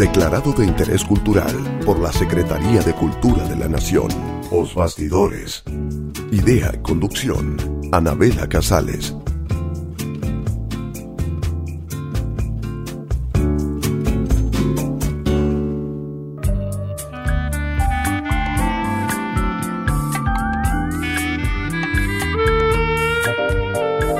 [0.00, 1.54] Declarado de interés cultural
[1.84, 4.08] por la Secretaría de Cultura de la Nación.
[4.50, 5.62] Os Bastidores.
[6.32, 7.58] Idea conducción.
[7.92, 9.14] Anabela Casales.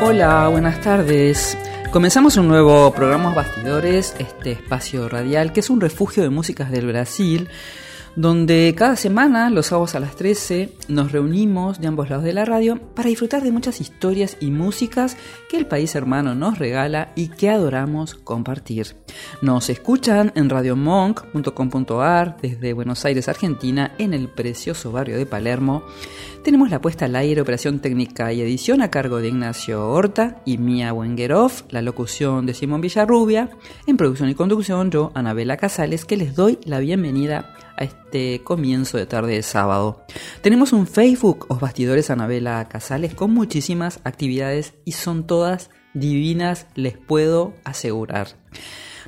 [0.02, 1.56] Hola, buenas tardes.
[1.90, 6.86] Comenzamos un nuevo programa Bastidores, este espacio radial que es un refugio de músicas del
[6.86, 7.48] Brasil,
[8.14, 12.44] donde cada semana, los sábados a las 13, nos reunimos de ambos lados de la
[12.44, 15.16] radio para disfrutar de muchas historias y músicas
[15.48, 18.94] que el país hermano nos regala y que adoramos compartir.
[19.42, 25.82] Nos escuchan en radiomonk.com.ar desde Buenos Aires, Argentina, en el precioso barrio de Palermo.
[26.42, 30.56] Tenemos la puesta al aire, operación técnica y edición a cargo de Ignacio Horta y
[30.56, 33.50] Mia Wengeroff, la locución de Simón Villarrubia,
[33.86, 38.96] en producción y conducción yo, Anabela Casales, que les doy la bienvenida a este comienzo
[38.96, 40.06] de tarde de sábado.
[40.40, 46.96] Tenemos un Facebook, Os Bastidores Anabela Casales, con muchísimas actividades y son todas divinas, les
[46.96, 48.28] puedo asegurar.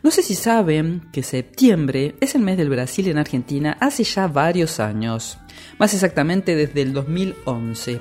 [0.02, 4.26] No sé si saben que septiembre es el mes del Brasil en Argentina hace ya
[4.26, 5.38] varios años,
[5.78, 8.00] más exactamente desde el 2011,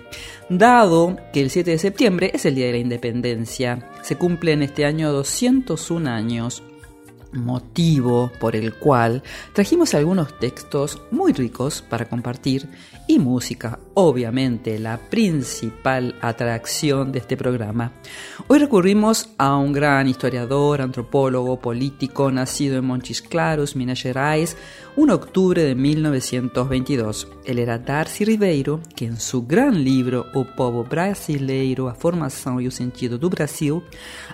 [0.50, 3.88] dado que el 7 de septiembre es el Día de la Independencia.
[4.02, 6.64] Se cumplen este año 201 años,
[7.34, 9.22] motivo por el cual
[9.54, 12.68] trajimos algunos textos muy ricos para compartir
[13.12, 17.92] y música, obviamente la principal atracción de este programa.
[18.48, 24.56] Hoy recurrimos a un gran historiador, antropólogo, político, nacido en Montes Claros, Minas Gerais,
[24.96, 27.28] un octubre de 1922.
[27.44, 32.68] Él era Darcy Ribeiro, que en su gran libro O Povo Brasileiro, a Formação e
[32.68, 33.84] o Sentido do Brasil,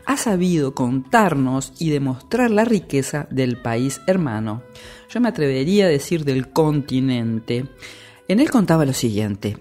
[0.05, 4.61] ha sabido contarnos y demostrar la riqueza del país hermano.
[5.09, 7.65] Yo me atrevería a decir del continente.
[8.27, 9.57] En él contaba lo siguiente.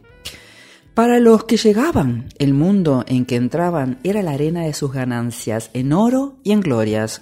[0.95, 5.71] Para los que llegaban, el mundo en que entraban era la arena de sus ganancias
[5.75, 7.21] en oro y en glorias.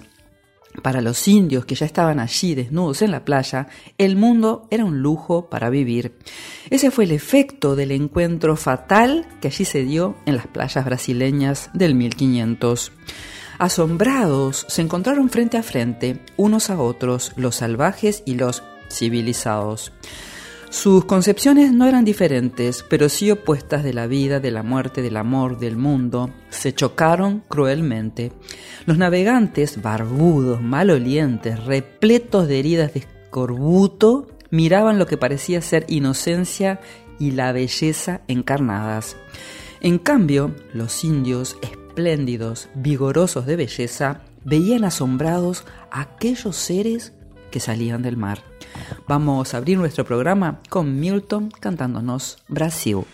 [0.81, 3.67] Para los indios que ya estaban allí desnudos en la playa,
[3.97, 6.17] el mundo era un lujo para vivir.
[6.69, 11.69] Ese fue el efecto del encuentro fatal que allí se dio en las playas brasileñas
[11.73, 12.91] del 1500.
[13.57, 19.93] Asombrados, se encontraron frente a frente, unos a otros, los salvajes y los civilizados.
[20.75, 25.15] Sus concepciones no eran diferentes, pero sí opuestas de la vida, de la muerte, del
[25.15, 26.31] amor, del mundo.
[26.49, 28.33] Se chocaron cruelmente.
[28.85, 36.81] Los navegantes, barbudos, malolientes, repletos de heridas de escorbuto, miraban lo que parecía ser inocencia
[37.19, 39.15] y la belleza encarnadas.
[39.79, 47.13] En cambio, los indios, espléndidos, vigorosos de belleza, veían asombrados aquellos seres
[47.49, 48.54] que salían del mar.
[49.07, 53.05] Vamos a abrir nuestro programa con Milton cantándonos Brasil.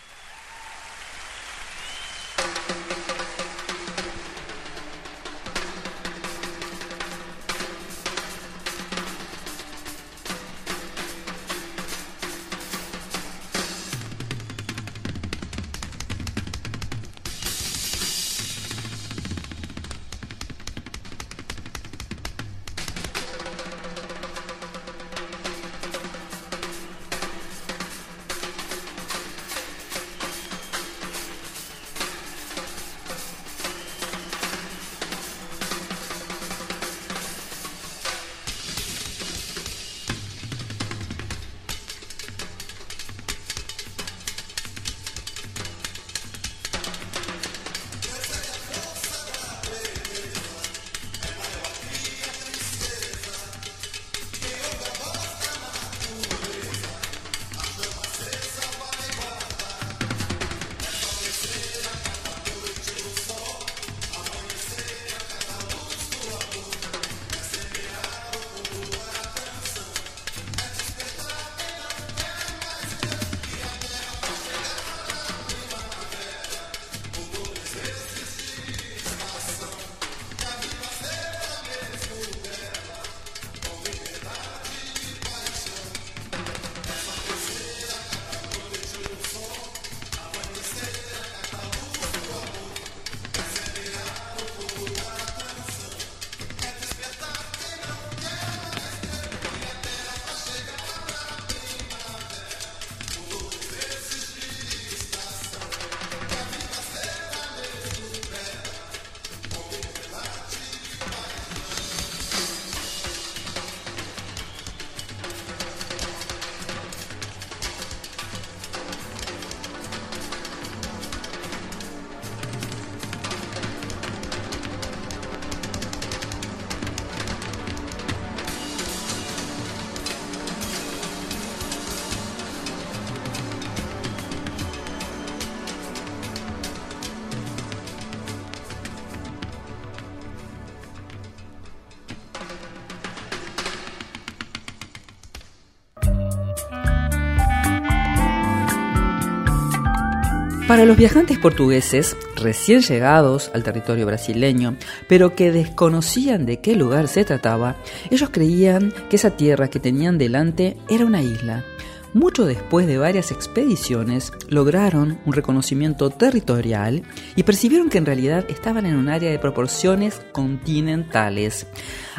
[150.72, 154.78] Para los viajantes portugueses, recién llegados al territorio brasileño,
[155.10, 157.76] pero que desconocían de qué lugar se trataba,
[158.10, 161.66] ellos creían que esa tierra que tenían delante era una isla.
[162.14, 167.04] Mucho después de varias expediciones, lograron un reconocimiento territorial
[167.36, 171.68] y percibieron que en realidad estaban en un área de proporciones continentales.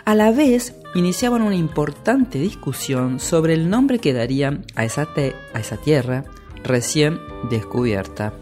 [0.05, 5.09] A la vez, iniciaban una importante discusión sobre el nombre que darían a esa,
[5.55, 6.27] a esa tierra,
[6.65, 7.21] recién
[7.51, 8.35] descubierta.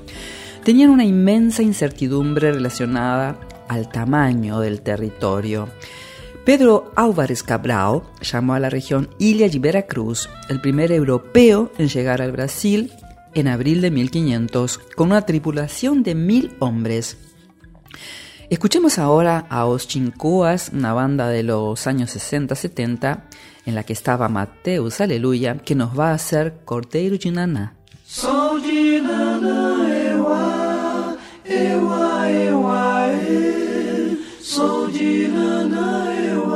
[0.64, 3.38] Tenían una inmensa incertidumbre relacionada
[3.68, 5.68] al tamaño del territorio.
[6.44, 12.20] Pedro Álvarez Cabral llamó a la región Ilha de Veracruz el primer europeo en llegar
[12.20, 12.92] al Brasil
[13.34, 17.16] en abril de 1500 con una tripulación de mil hombres.
[18.48, 23.22] Escuchemos ahora a Os Chincoas, una banda de los años 60-70
[23.66, 27.18] en la que estaba Mateus Aleluya, que nos va a hacer Corteiro de
[28.12, 29.00] Sou de
[35.28, 36.49] Nanaewa.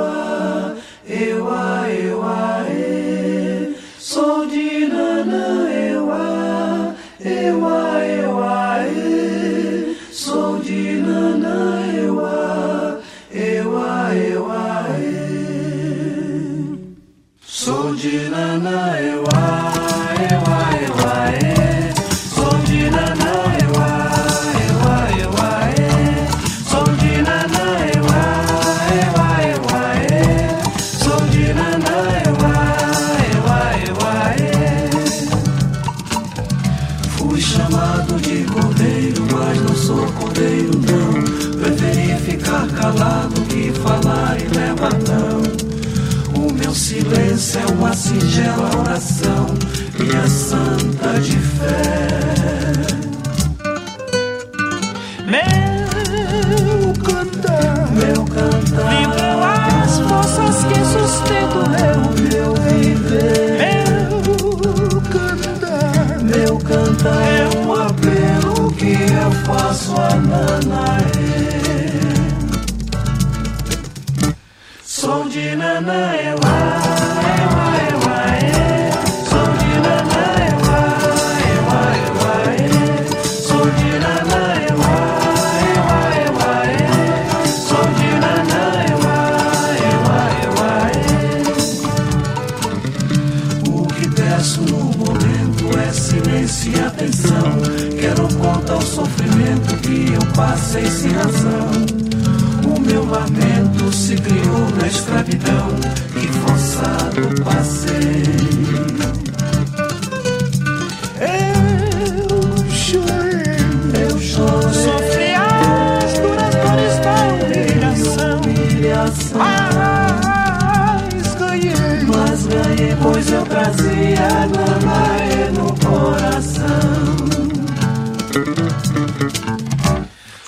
[121.13, 126.65] Mas ganhei, mas ganhei, pois eu trazia Nanaê no coração.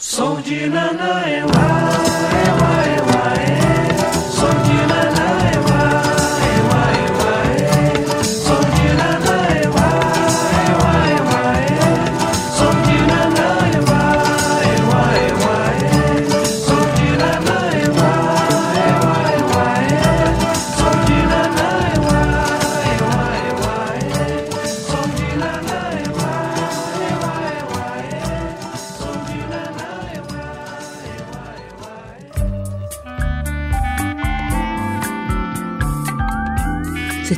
[0.01, 1.26] Sou de Nanaewa,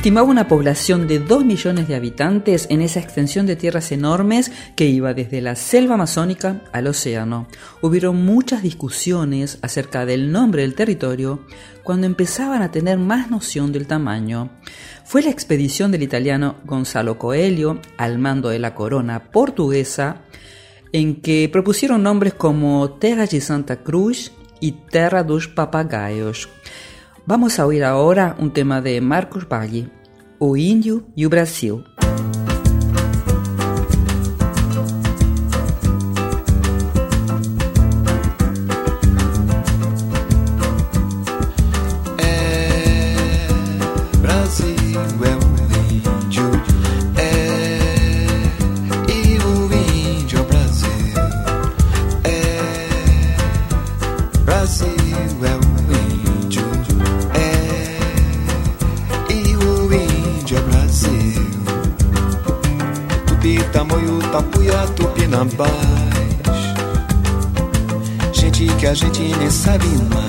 [0.08, 4.86] estimaba una población de 2 millones de habitantes en esa extensión de tierras enormes que
[4.86, 7.46] iba desde la selva amazónica al océano.
[7.82, 11.44] Hubieron muchas discusiones acerca del nombre del territorio
[11.82, 14.48] cuando empezaban a tener más noción del tamaño.
[15.04, 20.22] Fue la expedición del italiano Gonzalo Coelho al mando de la corona portuguesa
[20.90, 26.48] en que propusieron nombres como Terra de Santa Cruz y Terra dos Papagaios.
[27.26, 29.90] Vamos a oír ahora un tema de Marcos Valle,
[30.40, 31.82] O Índio e o Brasil.
[63.38, 65.70] Tupi tamoio tapuia tupi Tupinambás.
[68.32, 70.28] Gente que a gente nem sabe mais.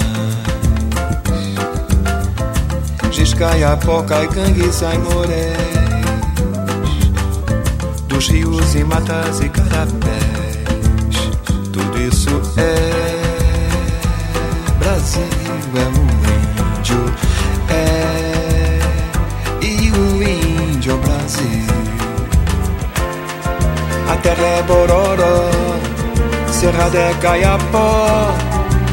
[3.11, 5.57] Giscaiapoca e Canguiça e Moréis.
[8.07, 10.59] Dos rios e matas e carapés.
[11.73, 12.88] Tudo isso é
[24.19, 25.49] terra é Bororó,
[26.47, 28.33] Cerrada é Caiapó,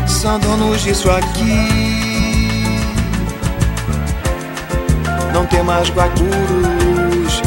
[0.07, 1.97] são donos disso aqui.
[5.33, 7.43] Não tem mais guacurus,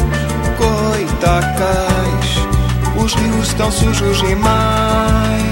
[0.58, 2.46] coitacais,
[2.96, 5.49] os rios estão sujos demais.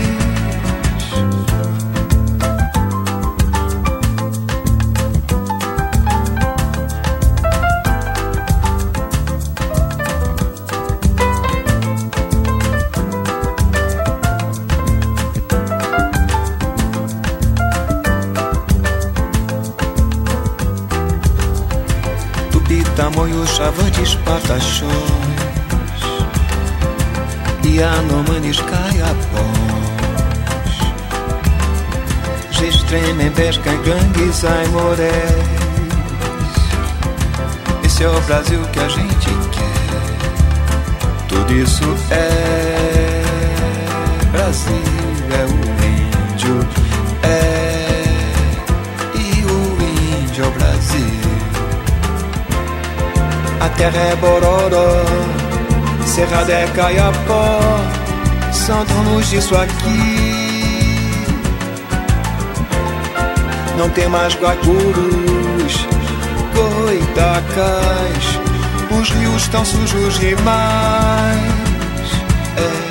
[23.19, 24.17] Tamoios, chavantes,
[27.65, 29.19] E anomanes, caiapós
[32.51, 35.13] Gestremembés, cangangues, aimorés
[37.85, 43.23] Esse é o Brasil que a gente quer Tudo isso é
[44.33, 44.75] Brasil,
[45.33, 45.51] é o
[46.35, 46.88] índio
[53.61, 55.05] a terra é Bororó,
[56.07, 57.61] Cerrada é Caiapó,
[58.89, 60.39] donos disso aqui.
[63.77, 65.87] Não tem mais guacurus,
[66.55, 68.41] coitacais,
[68.91, 71.39] os rios estão sujos demais.
[72.57, 72.88] É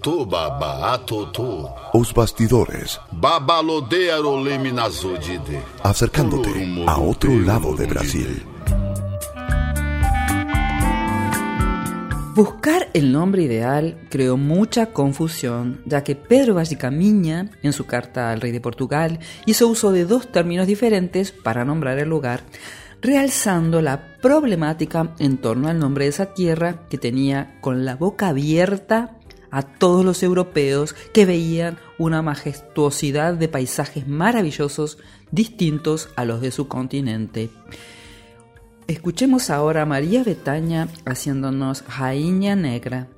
[0.00, 0.98] Atoto baba.
[1.92, 2.98] Os bastidores,
[5.82, 8.42] acercándote a otro lado de Brasil.
[12.34, 18.40] Buscar el nombre ideal creó mucha confusión, ya que Pedro Vallecamiña, en su carta al
[18.40, 22.40] rey de Portugal, hizo uso de dos términos diferentes para nombrar el lugar,
[23.02, 28.28] realzando la problemática en torno al nombre de esa tierra que tenía con la boca
[28.28, 29.19] abierta
[29.50, 34.98] a todos los europeos que veían una majestuosidad de paisajes maravillosos
[35.30, 37.50] distintos a los de su continente.
[38.86, 43.08] Escuchemos ahora a María Betaña haciéndonos Jaíña Negra.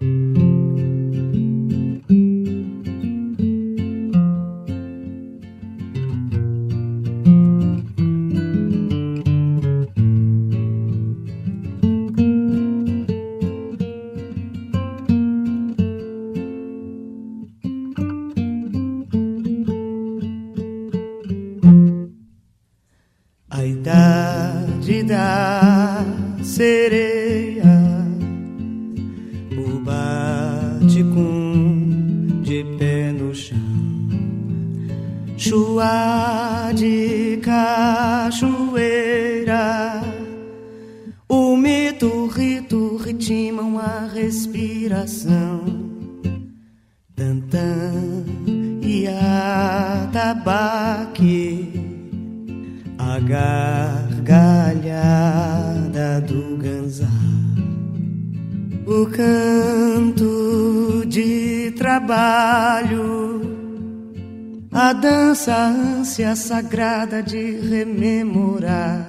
[66.12, 69.08] Ânsia sagrada de rememorar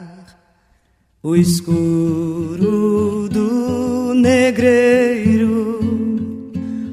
[1.22, 5.82] o escuro do negreiro,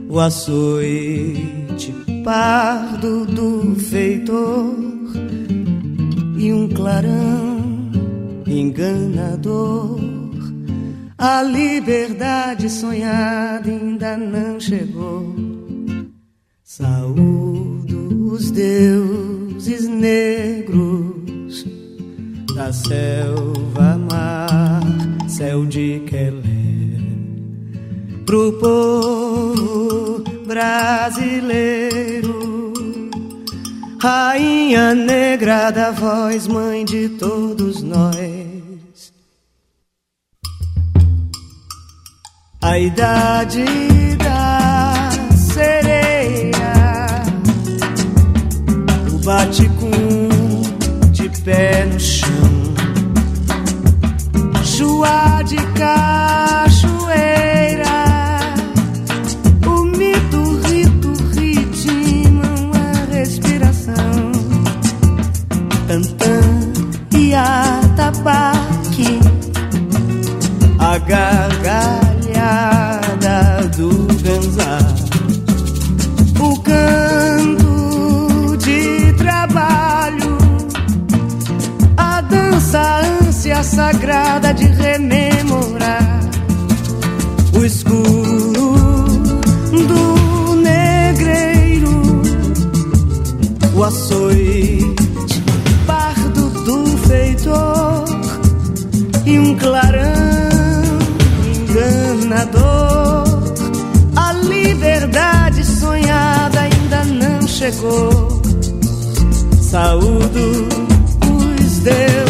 [0.09, 4.75] o açoite pardo do feitor
[6.37, 7.93] e um clarão
[8.49, 10.01] enganador.
[11.17, 15.37] A liberdade sonhada ainda não chegou.
[16.65, 18.01] Saúdo
[18.33, 18.51] os
[19.61, 21.67] deuses negros
[22.55, 24.81] da selva mar,
[25.29, 26.99] céu de Quelé,
[28.25, 31.91] pro povo brasileiro
[34.03, 39.13] Rainha negra da voz, mãe de todos nós.
[42.63, 43.65] A idade
[44.17, 45.90] da sereia,
[49.31, 50.29] Vaticum
[51.13, 52.29] de pé no chão.
[54.65, 56.81] Joá de cachoeira,
[59.65, 64.33] o mito, rito, ritmo a respiração.
[65.87, 66.41] Tantã
[67.17, 69.21] e atabaque,
[70.77, 72.19] a gargalhada
[73.77, 73.91] do
[74.25, 74.93] ganzar.
[76.41, 77.10] O can.
[82.75, 86.21] A dança, a ânsia sagrada de rememorar
[87.55, 88.75] o escuro
[89.73, 92.23] do negreiro,
[93.75, 95.01] o açoite
[99.27, 100.01] e um clarão
[101.69, 103.25] enganador.
[104.17, 108.43] A liberdade sonhada ainda não chegou.
[109.61, 110.69] Saúdo
[111.61, 112.30] os deuses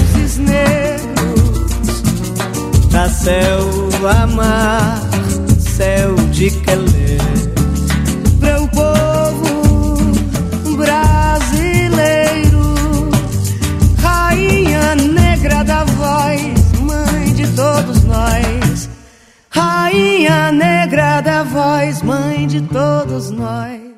[3.00, 5.00] da selva mar,
[5.58, 7.16] céu de Quelé.
[8.40, 9.96] Meu povo
[10.76, 12.60] brasileiro,
[14.02, 16.42] rainha negra da voz
[17.56, 18.90] todos nós.
[19.48, 23.89] Rainha negra da voz, mãe de todos nós.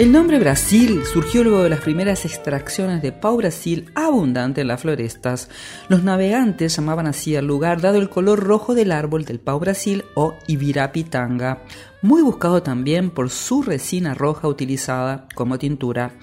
[0.00, 4.80] El nombre Brasil surgió luego de las primeras extracciones de pau Brasil abundante en las
[4.80, 5.50] florestas.
[5.90, 10.06] Los navegantes llamaban así al lugar dado el color rojo del árbol del pau Brasil
[10.14, 11.64] o Ibirapitanga,
[12.00, 16.14] muy buscado también por su resina roja utilizada como tintura.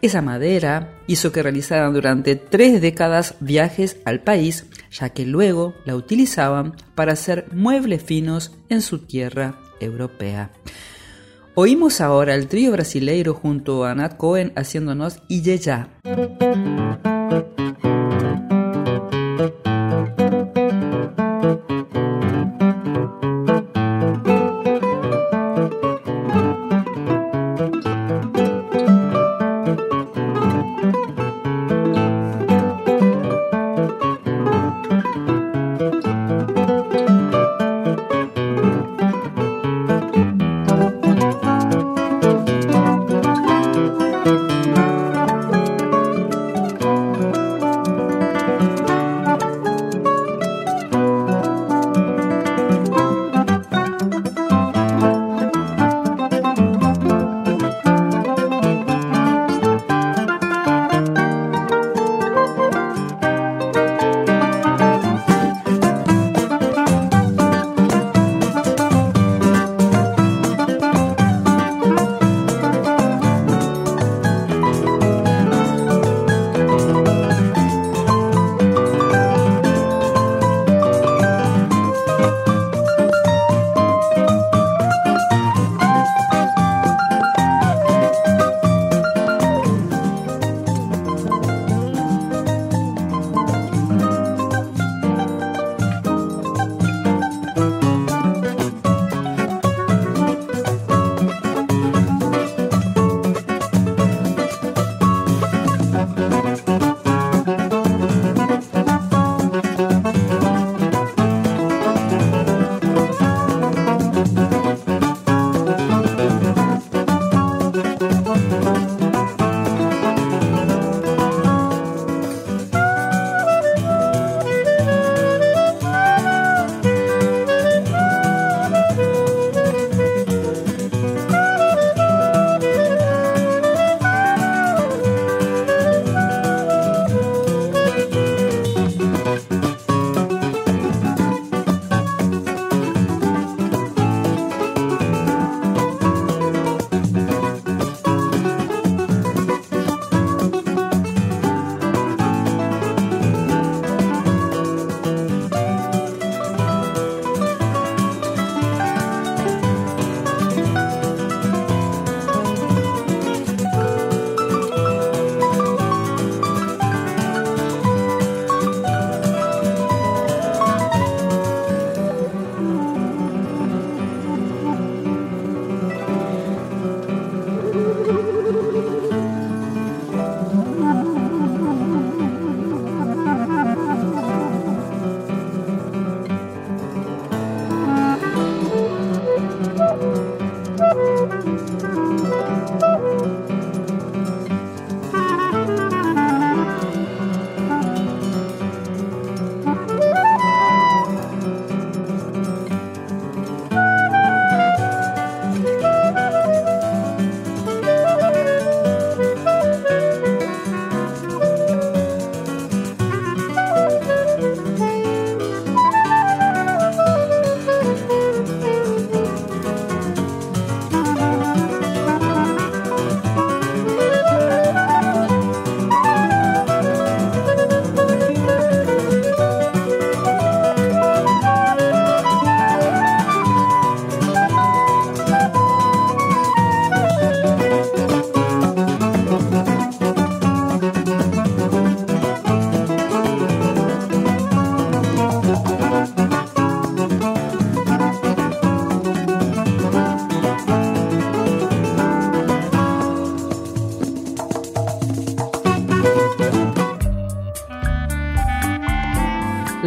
[0.00, 5.94] Esa madera hizo que realizaran durante tres décadas viajes al país, ya que luego la
[5.94, 10.52] utilizaban para hacer muebles finos en su tierra europea.
[11.58, 15.88] Oímos ahora el trío brasileiro junto a Nat Cohen haciéndonos Iyeya.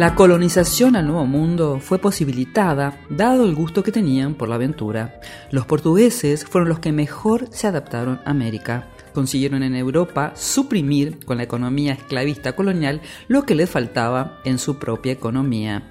[0.00, 5.20] La colonización al Nuevo Mundo fue posibilitada dado el gusto que tenían por la aventura.
[5.50, 8.88] Los portugueses fueron los que mejor se adaptaron a América.
[9.12, 14.78] Consiguieron en Europa suprimir con la economía esclavista colonial lo que les faltaba en su
[14.78, 15.90] propia economía.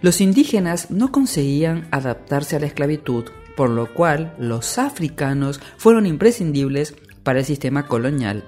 [0.00, 3.26] Los indígenas no conseguían adaptarse a la esclavitud,
[3.58, 8.42] por lo cual los africanos fueron imprescindibles para el sistema colonial.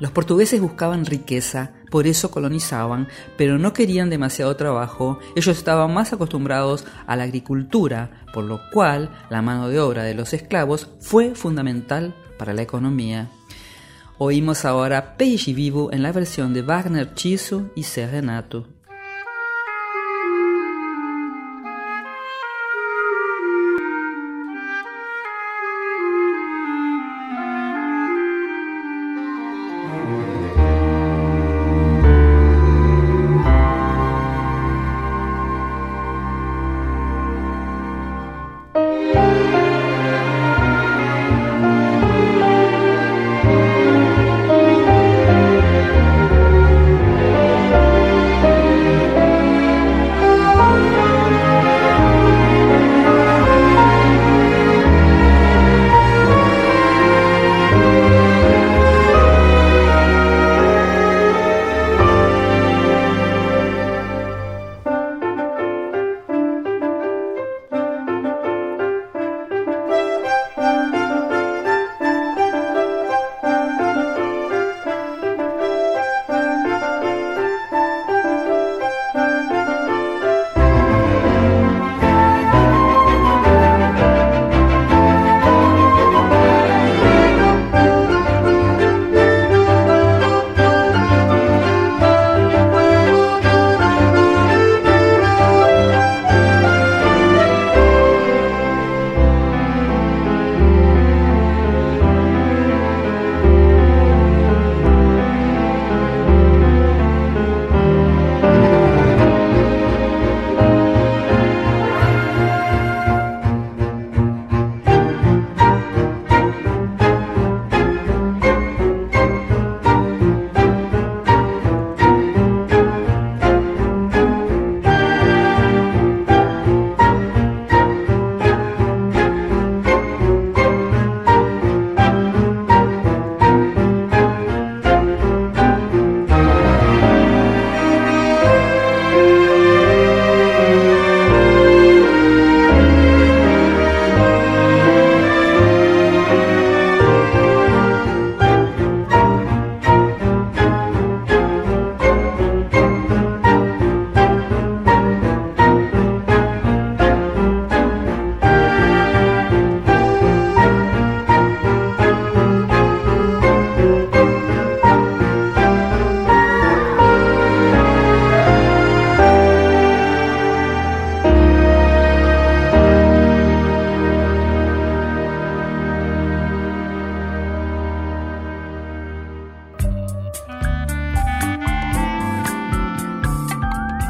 [0.00, 6.12] Los portugueses buscaban riqueza, por eso colonizaban, pero no querían demasiado trabajo, ellos estaban más
[6.12, 11.36] acostumbrados a la agricultura, por lo cual la mano de obra de los esclavos fue
[11.36, 13.30] fundamental para la economía.
[14.18, 18.66] Oímos ahora Peixe Vivo en la versión de Wagner Chiso y Serenato.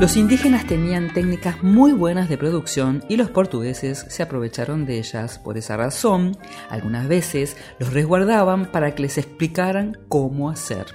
[0.05, 5.39] Los indígenas tenían técnicas muy buenas de producción y los portugueses se aprovecharon de ellas.
[5.39, 6.37] Por esa razón,
[6.69, 10.89] algunas veces los resguardaban para que les explicaran cómo hacer.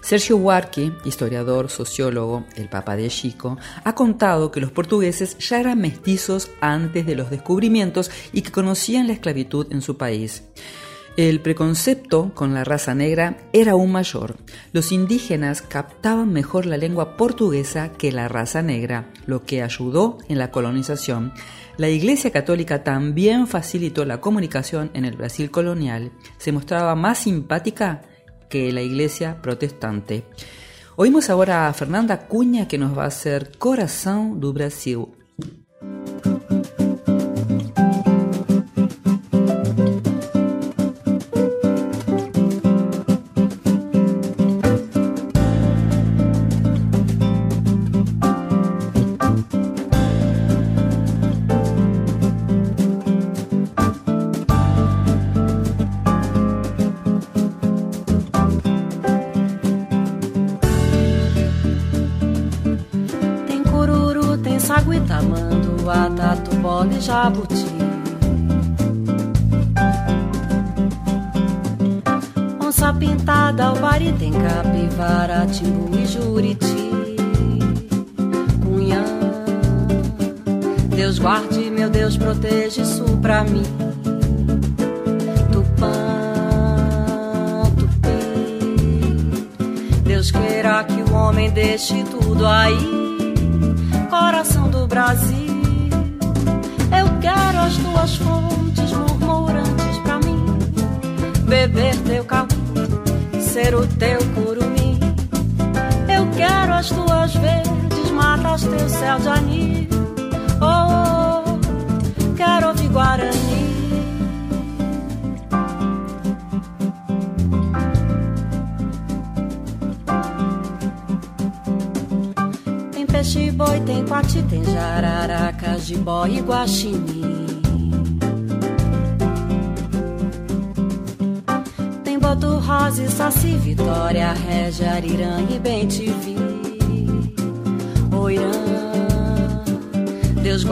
[0.00, 5.78] Sergio Huarque, historiador, sociólogo, el Papa de Chico, ha contado que los portugueses ya eran
[5.78, 10.44] mestizos antes de los descubrimientos y que conocían la esclavitud en su país.
[11.18, 14.36] El preconcepto con la raza negra era aún mayor.
[14.72, 20.38] Los indígenas captaban mejor la lengua portuguesa que la raza negra, lo que ayudó en
[20.38, 21.32] la colonización.
[21.76, 26.12] La Iglesia Católica también facilitó la comunicación en el Brasil colonial.
[26.36, 28.02] Se mostraba más simpática
[28.48, 30.22] que la Iglesia protestante.
[30.94, 35.17] Oímos ahora a Fernanda Cuña que nos va a hacer Corazón do Brasil.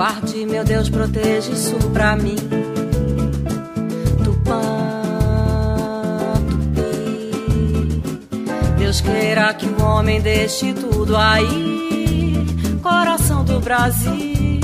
[0.06, 2.36] Guarde, meu Deus proteja isso pra mim.
[4.22, 4.60] Tupã,
[6.48, 8.02] tupi.
[8.78, 12.46] Deus queira que o homem deixe tudo aí.
[12.82, 14.60] Coração do Brasil,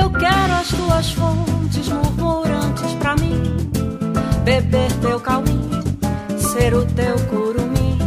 [0.00, 3.42] eu quero as tuas fontes murmurantes pra mim.
[4.44, 5.70] Beber teu cauim,
[6.38, 7.98] ser o teu curumim.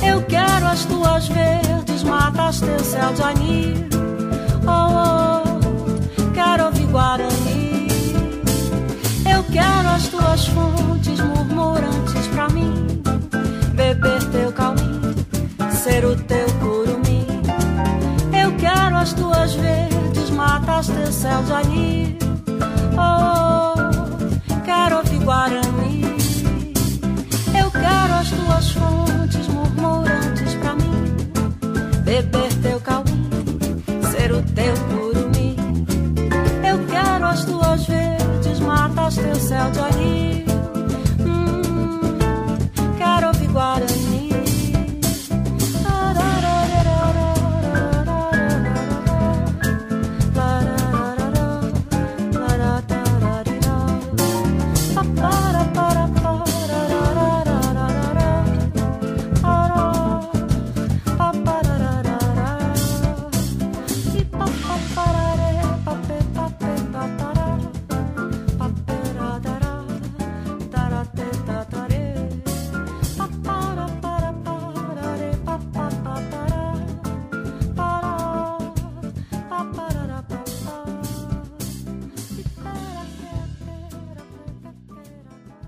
[0.00, 3.93] Eu quero as tuas verdes matas, teu céu de anil.
[4.76, 7.88] Oh, quero ouvir Guarani.
[9.32, 12.72] Eu quero as tuas fontes murmurantes pra mim.
[13.74, 15.00] Beber teu cauim,
[15.70, 17.26] ser o teu curumim.
[18.42, 22.18] Eu quero as tuas verdes matas, teu céu de anil.
[22.96, 26.02] Oh, oh, quero ouvir Guarani.
[27.60, 31.16] Eu quero as tuas fontes murmurantes pra mim.
[32.04, 32.53] Beber
[39.64, 40.33] 靠在你。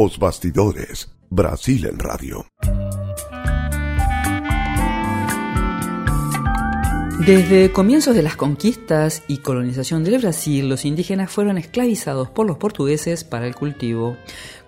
[0.06, 2.46] Os Bastidores, Brasil en Radio.
[7.24, 12.58] Desde comienzos de las conquistas y colonización del Brasil, los indígenas fueron esclavizados por los
[12.58, 14.18] portugueses para el cultivo.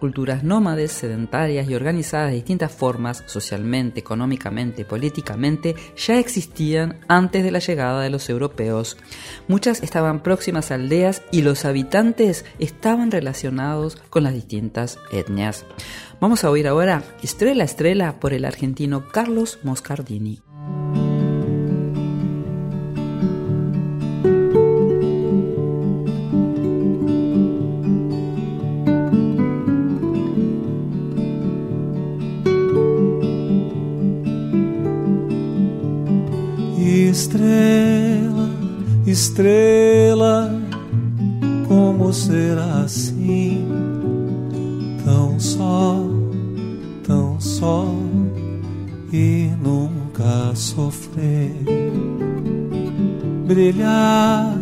[0.01, 7.51] Culturas nómades, sedentarias y organizadas de distintas formas, socialmente, económicamente, políticamente, ya existían antes de
[7.51, 8.97] la llegada de los europeos.
[9.47, 15.67] Muchas estaban próximas a aldeas y los habitantes estaban relacionados con las distintas etnias.
[16.19, 20.48] Vamos a oír ahora Estrella Estrella por el argentino Carlos Moscardini.
[37.29, 38.49] Estrela,
[39.07, 40.63] estrela,
[41.69, 43.69] como será assim?
[45.05, 46.07] Tão só,
[47.07, 47.85] tão só
[49.13, 51.53] e nunca sofrer.
[53.47, 54.57] Brilhar,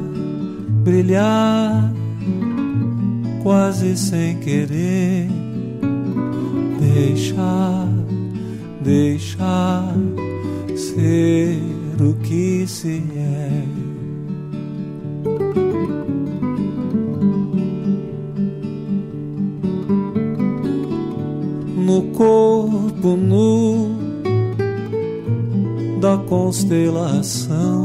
[0.83, 1.93] brilhar,
[3.45, 5.29] quase sem querer.
[6.81, 7.89] Deixar,
[8.83, 9.95] deixar
[10.75, 13.65] ser o que se é.
[21.77, 23.97] No corpo nu
[26.01, 27.85] da constelação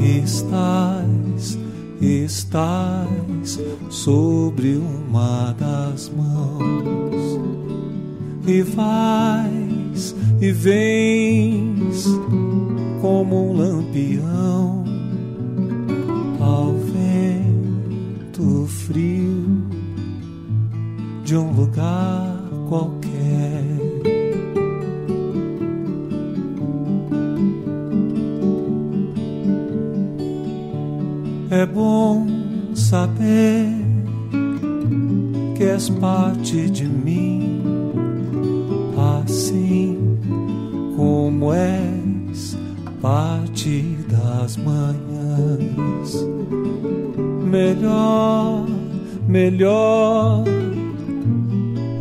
[0.00, 1.58] estás,
[2.00, 3.58] estás
[3.90, 7.40] sobre uma das mãos
[8.46, 9.63] e vais
[10.44, 12.04] e vens
[13.00, 14.84] como um lampião
[16.38, 19.66] ao vento frio
[21.24, 23.64] de um lugar qualquer.
[31.50, 32.26] É bom
[32.74, 33.66] saber
[35.56, 37.53] que és parte de mim,
[41.34, 42.56] como és
[43.02, 46.24] parte das manhãs.
[47.50, 48.66] Melhor,
[49.26, 50.44] melhor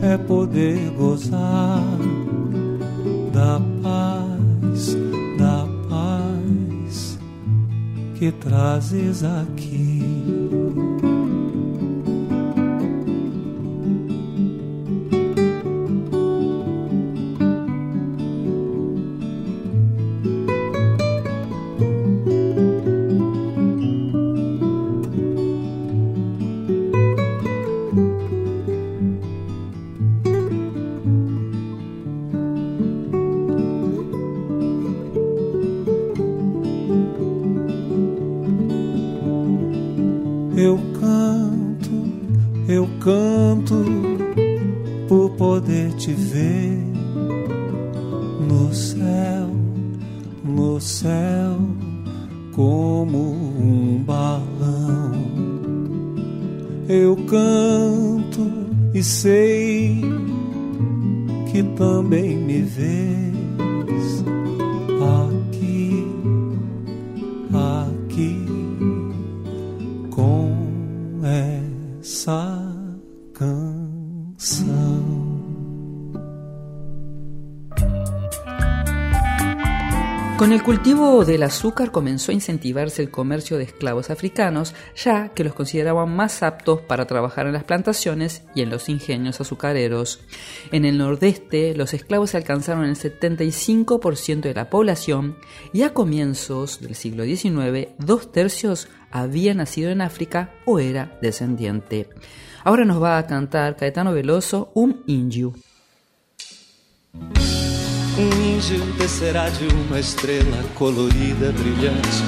[0.04, 1.84] é poder gozar
[3.34, 4.96] da paz,
[5.40, 7.18] da paz
[8.16, 9.63] que trazes aqui.
[72.24, 73.73] sacão.
[81.26, 86.44] Del azúcar comenzó a incentivarse el comercio de esclavos africanos, ya que los consideraban más
[86.44, 90.20] aptos para trabajar en las plantaciones y en los ingenios azucareros.
[90.74, 95.38] En el nordeste, los esclavos alcanzaron el 75% de la población
[95.72, 102.10] y a comienzos del siglo XIX, dos tercios había nacido en África o era descendiente.
[102.66, 105.54] Ahora nos va a cantar Caetano Veloso un Inju.
[108.16, 112.24] Um índio descerá de uma estrela colorida, brilhante.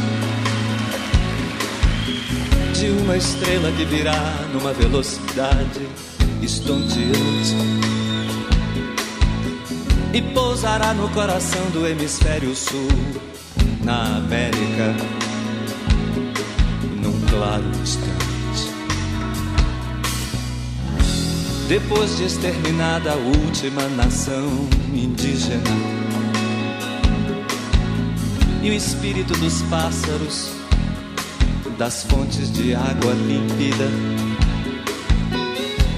[2.73, 4.17] De uma estrela que virá
[4.51, 5.87] numa velocidade
[6.41, 7.55] estonteante.
[10.11, 12.87] E pousará no coração do hemisfério sul,
[13.83, 14.95] na América,
[16.99, 18.24] num claro instante.
[21.67, 25.63] Depois de exterminada a última nação indígena
[28.61, 30.51] e o espírito dos pássaros,
[31.75, 33.89] das fontes de água límpida,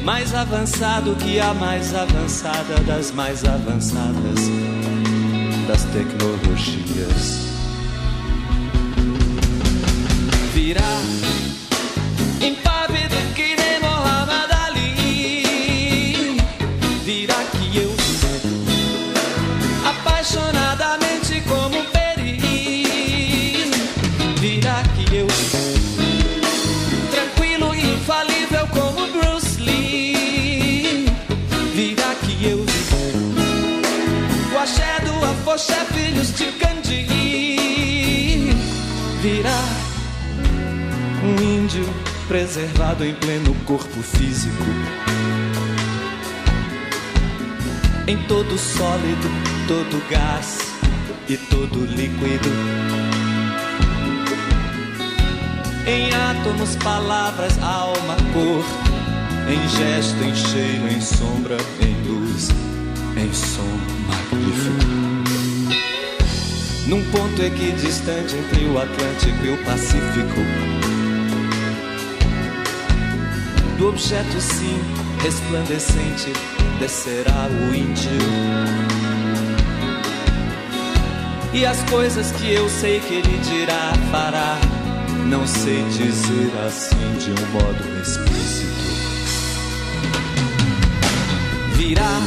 [0.06, 4.40] mais avançado que a mais avançada das mais avançadas
[5.68, 7.48] das tecnologias.
[34.68, 37.08] Virá Poxa, filhos de Candi
[39.22, 39.64] virá
[41.24, 41.86] um índio
[42.28, 44.64] preservado em pleno corpo físico.
[48.08, 49.30] Em todo sólido,
[49.68, 50.60] todo gás
[51.30, 52.50] e todo líquido.
[55.86, 58.66] Em átomos, palavras, alma, cor.
[59.50, 62.50] Em gesto, em cheiro, em sombra, em luz,
[63.16, 64.07] em som
[66.88, 70.40] num ponto equidistante entre o Atlântico e o Pacífico.
[73.78, 74.80] Do objeto sim
[75.22, 76.32] resplandecente
[76.80, 78.12] descerá o índio.
[81.54, 84.58] E as coisas que eu sei que ele dirá, fará,
[85.26, 88.68] não sei dizer assim de um modo explícito.
[91.76, 92.22] Virá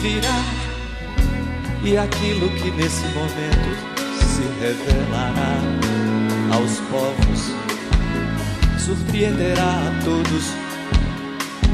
[0.00, 0.38] virá.
[1.84, 3.76] E aquilo que nesse momento
[4.20, 5.58] se revelará
[6.54, 7.52] aos povos
[8.78, 10.44] surpreenderá a todos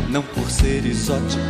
[0.08, 1.42] não por ser exótico,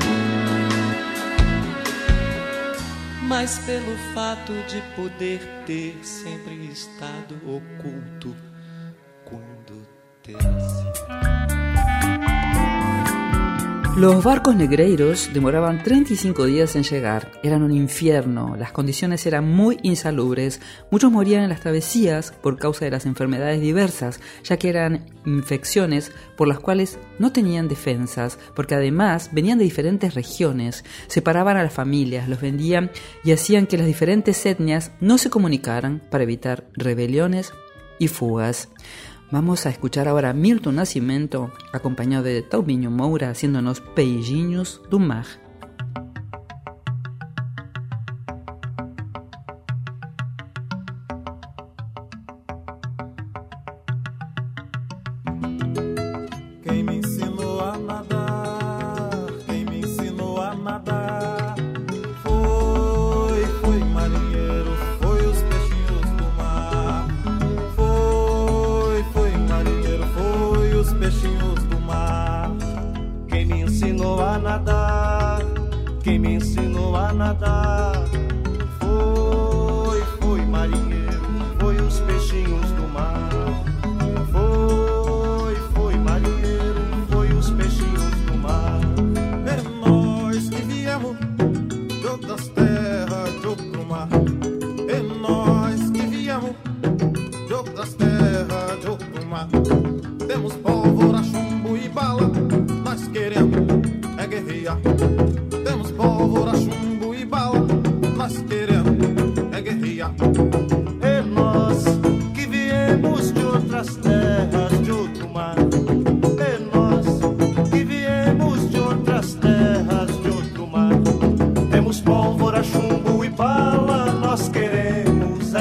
[3.22, 8.34] mas pelo fato de poder ter sempre estado oculto
[13.96, 19.78] Los barcos negreiros demoraban 35 días en llegar, eran un infierno, las condiciones eran muy
[19.82, 25.06] insalubres, muchos morían en las travesías por causa de las enfermedades diversas, ya que eran
[25.24, 31.62] infecciones por las cuales no tenían defensas, porque además venían de diferentes regiones, separaban a
[31.62, 32.90] las familias, los vendían
[33.22, 37.52] y hacían que las diferentes etnias no se comunicaran para evitar rebeliones
[38.00, 38.70] y fugas.
[39.30, 45.43] Vamos a escuchar ahora Milton Nascimento, acompañado de Taubinho Moura, haciéndonos Beijinhos do Mar.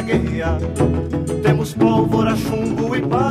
[0.03, 0.59] guerrear.
[1.41, 3.22] Temos pólvora, chumbo e pá.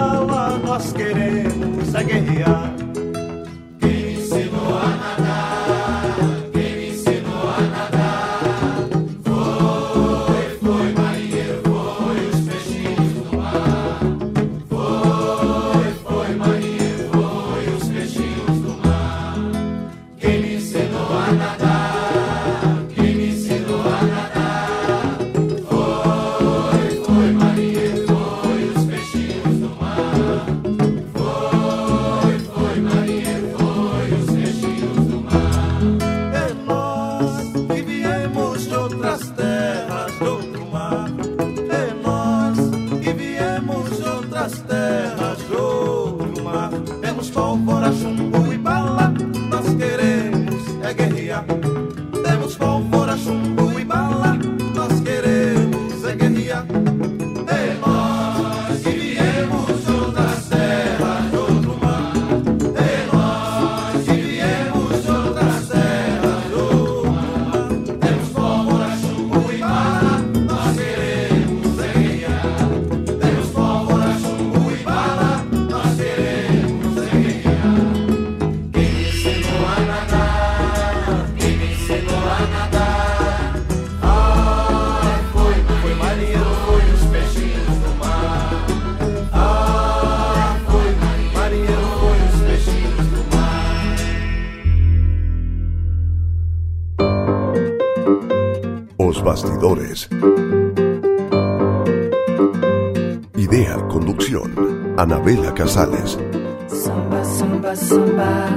[103.37, 106.19] Idea, conducción, Anabela Casales.
[106.67, 108.49] Samba, samba, samba.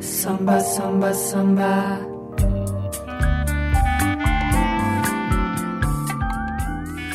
[0.00, 2.15] Samba, samba, samba.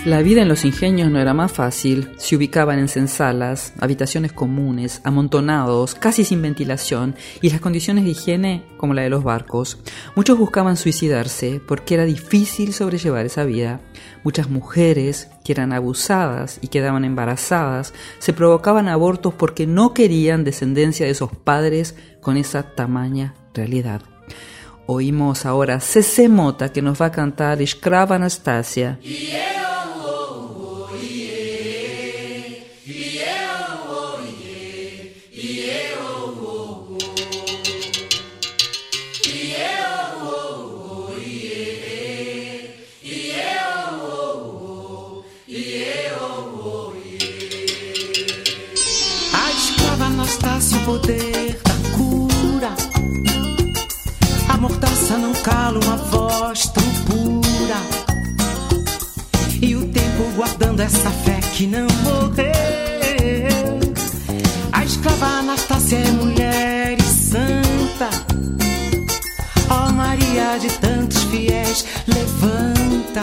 [0.03, 4.99] La vida en los ingenios no era más fácil, se ubicaban en sensalas, habitaciones comunes,
[5.03, 9.77] amontonados, casi sin ventilación, y las condiciones de higiene como la de los barcos.
[10.15, 13.79] Muchos buscaban suicidarse porque era difícil sobrellevar esa vida.
[14.23, 21.05] Muchas mujeres, que eran abusadas y quedaban embarazadas, se provocaban abortos porque no querían descendencia
[21.05, 24.01] de esos padres con esa tamaña realidad.
[24.87, 28.97] Oímos ahora Cece Mota que nos va a cantar Escrava Anastasia.
[60.81, 62.51] Guardando essa fé que não morreu.
[64.71, 68.09] A escrava Anastácia é mulher e santa.
[69.69, 73.21] Ó oh, Maria de tantos fiéis, levanta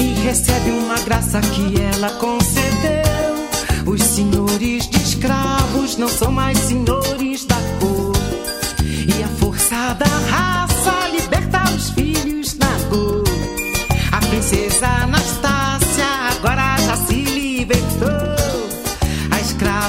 [0.00, 3.48] e recebe uma graça que ela concedeu.
[3.86, 6.97] Os senhores de escravos não são mais senhores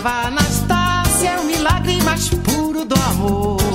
[0.06, 3.69] Anastácia é o milagre mais puro do amor.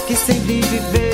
[0.00, 1.05] Que sempre viveu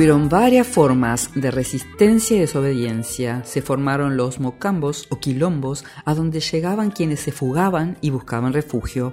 [0.00, 3.44] Hubieron varias formas de resistencia y desobediencia.
[3.44, 9.12] Se formaron los mocambos o quilombos, a donde llegaban quienes se fugaban y buscaban refugio.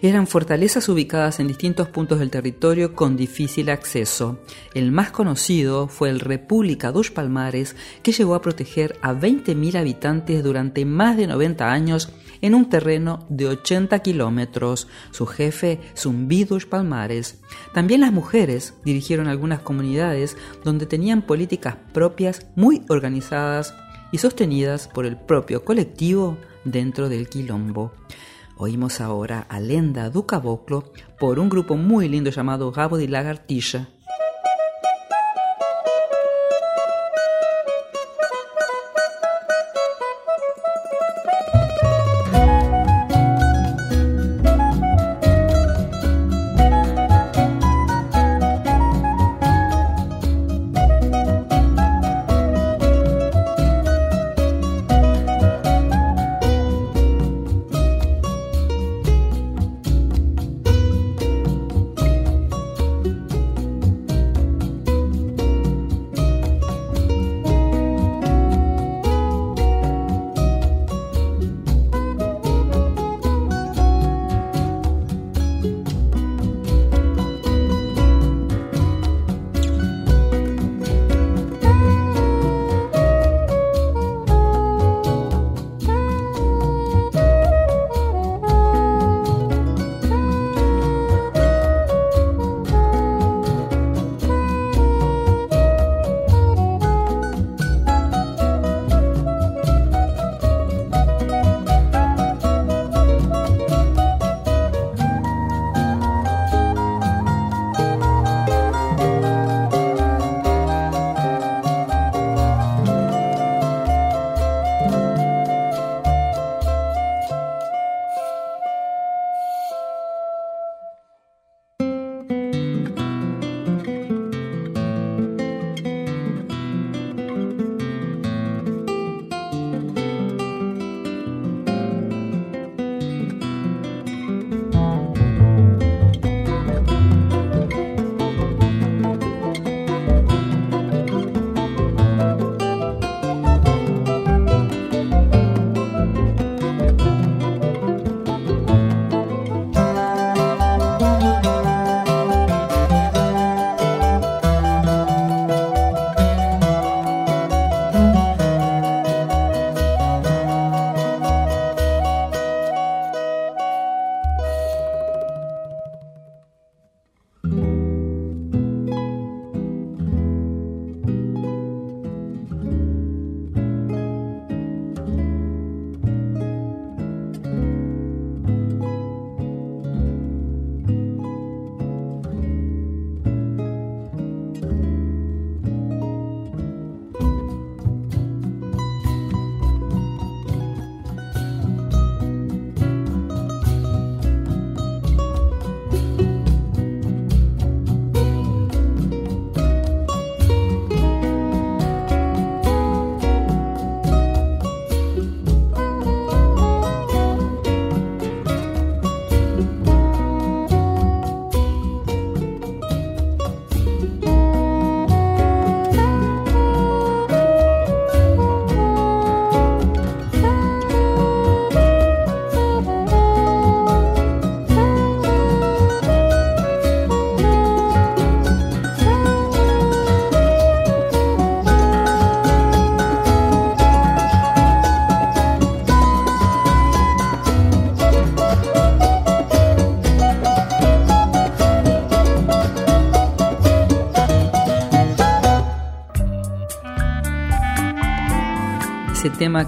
[0.00, 4.38] Eran fortalezas ubicadas en distintos puntos del territorio con difícil acceso.
[4.72, 10.44] El más conocido fue el República dos Palmares, que llegó a proteger a 20.000 habitantes
[10.44, 14.86] durante más de 90 años en un terreno de 80 kilómetros.
[15.10, 17.40] Su jefe, Zumbi dos Palmares.
[17.74, 23.74] También las mujeres dirigieron algunas comunidades donde tenían políticas propias muy organizadas
[24.12, 27.92] y sostenidas por el propio colectivo dentro del quilombo.
[28.60, 33.88] Oímos ahora a Lenda do Caboclo por un grupo muy lindo llamado Gabo de Lagartilla.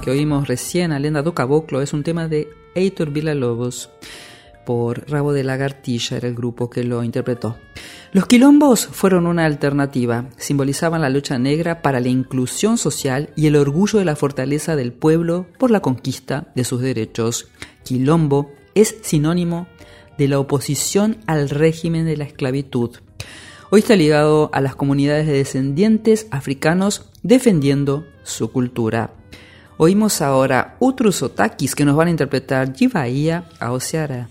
[0.03, 3.89] Que oímos recién, Alenda do Caboclo, es un tema de Heitor Villa-Lobos
[4.67, 7.57] por Rabo de Lagartilla, era el grupo que lo interpretó.
[8.13, 13.57] Los quilombos fueron una alternativa, simbolizaban la lucha negra para la inclusión social y el
[13.57, 17.49] orgullo de la fortaleza del pueblo por la conquista de sus derechos.
[17.83, 19.67] Quilombo es sinónimo
[20.19, 22.99] de la oposición al régimen de la esclavitud.
[23.71, 29.15] Hoy está ligado a las comunidades de descendientes africanos defendiendo su cultura.
[29.83, 34.29] Oímos ahora otros otakis que nos van a interpretar Jivaía a Oceara.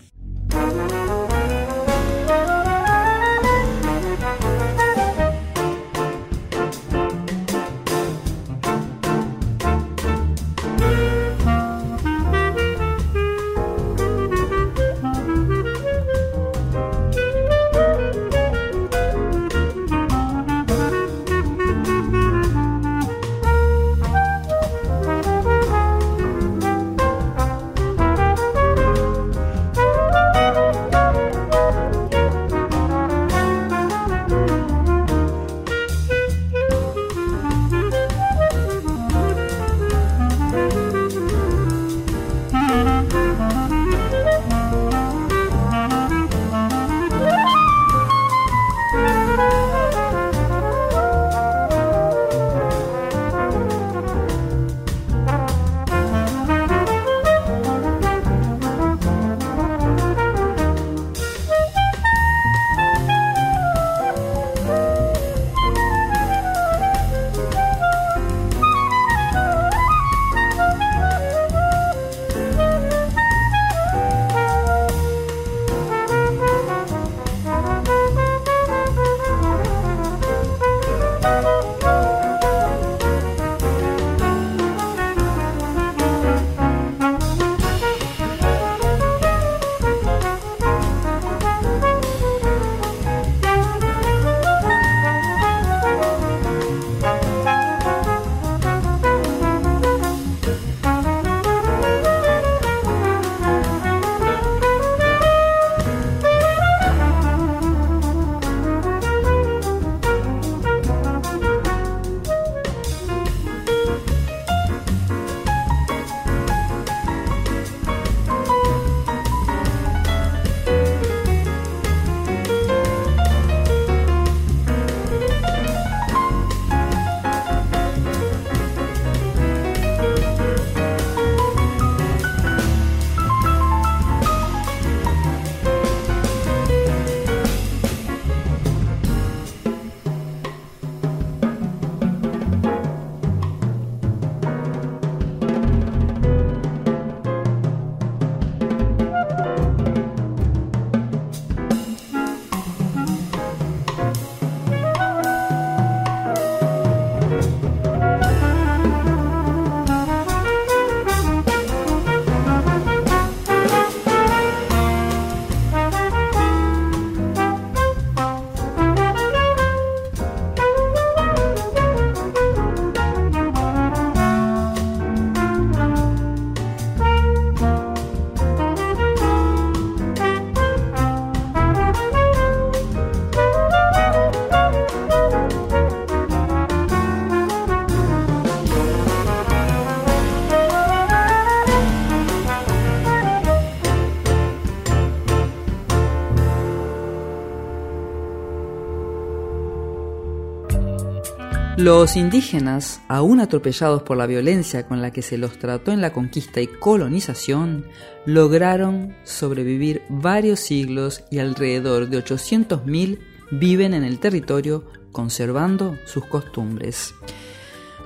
[201.80, 206.12] Los indígenas, aún atropellados por la violencia con la que se los trató en la
[206.12, 207.86] conquista y colonización,
[208.26, 213.20] lograron sobrevivir varios siglos y alrededor de 800.000
[213.52, 217.16] viven en el territorio conservando sus costumbres.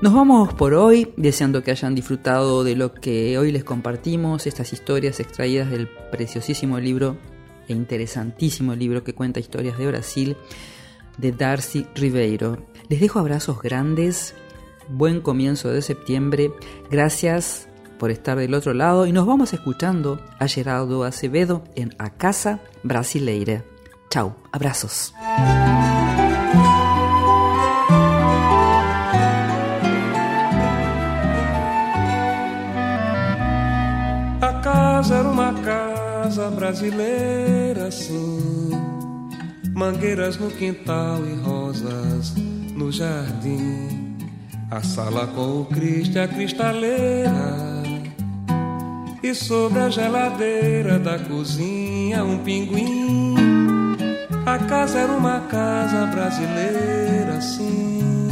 [0.03, 4.71] Nos vamos por hoy, deseando que hayan disfrutado de lo que hoy les compartimos, estas
[4.71, 7.17] historias extraídas del preciosísimo libro
[7.67, 10.37] e interesantísimo libro que cuenta historias de Brasil
[11.17, 12.57] de Darcy Ribeiro.
[12.89, 14.35] Les dejo abrazos grandes,
[14.89, 16.51] buen comienzo de septiembre,
[16.89, 22.09] gracias por estar del otro lado y nos vamos escuchando a Gerardo Acevedo en A
[22.09, 23.63] Casa Brasileira.
[24.09, 25.13] Chau, abrazos.
[34.41, 38.92] A casa era uma casa brasileira, sim.
[39.75, 42.35] Mangueiras no quintal e rosas
[42.75, 44.17] no jardim.
[44.69, 47.83] A sala com o Cristo e a cristaleira.
[49.23, 53.35] E sobre a geladeira da cozinha um pinguim.
[54.45, 58.27] A casa era uma casa brasileira, sim.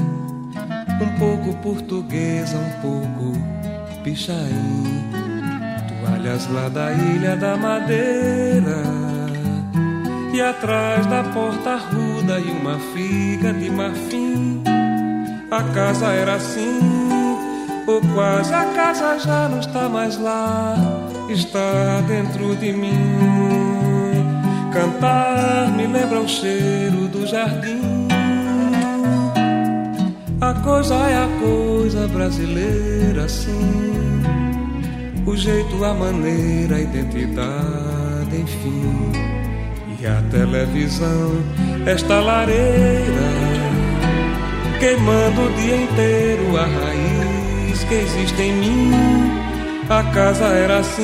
[1.01, 3.33] Um pouco portuguesa, um pouco
[4.03, 5.09] pichain.
[6.03, 9.20] Toalhas lá da ilha da madeira.
[10.33, 14.63] E atrás da porta ruda e uma figa de marfim.
[15.51, 16.79] A casa era assim,
[17.85, 20.77] ou quase a casa já não está mais lá,
[21.29, 22.93] está dentro de mim.
[24.71, 28.07] Cantar me lembra o cheiro do jardim.
[30.39, 34.23] A coisa é a coisa brasileira, sim.
[35.25, 39.30] O jeito, a maneira, a identidade, enfim.
[40.01, 41.43] E a televisão,
[41.85, 43.21] esta lareira
[44.79, 48.91] queimando o dia inteiro a raiz que existe em mim.
[49.87, 51.03] A casa era assim,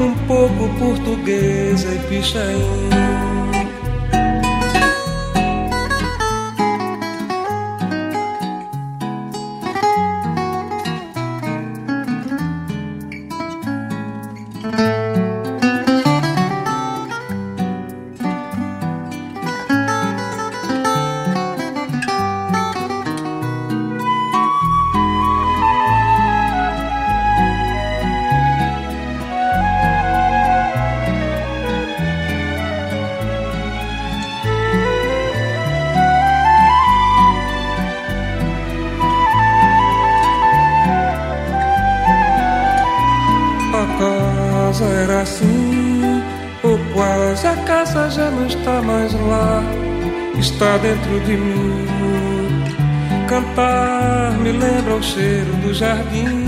[0.00, 3.35] um pouco portuguesa e pichain.
[50.86, 51.86] Dentro de mim.
[53.28, 56.46] Cantar me lembra o cheiro do jardim.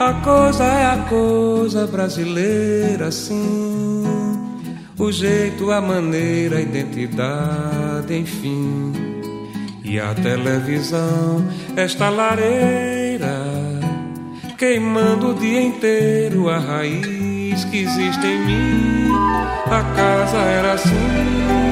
[0.00, 4.02] A coisa é a coisa brasileira, sim.
[4.98, 8.92] O jeito, a maneira, a identidade, enfim.
[9.84, 11.44] E a televisão,
[11.76, 13.36] esta lareira,
[14.58, 19.12] queimando o dia inteiro a raiz que existe em mim.
[19.66, 21.71] A casa era assim